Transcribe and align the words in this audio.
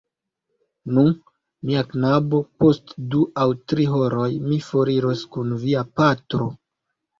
Nu, 0.97 1.03
mia 1.71 1.83
knabo, 1.91 2.39
post 2.65 2.95
du 3.13 3.23
aŭ 3.43 3.47
tri 3.73 3.87
horoj 3.93 4.27
mi 4.49 4.61
foriros 4.73 5.25
kun 5.37 5.55
via 5.69 5.87
patro... 6.03 6.53